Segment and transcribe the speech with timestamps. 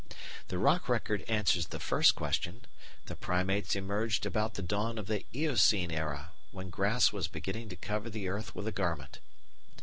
[0.47, 2.61] The rock record answers the first question:
[3.05, 7.75] the Primates emerged about the dawn of the Eocene era, when grass was beginning to
[7.75, 9.19] cover the earth with a garment.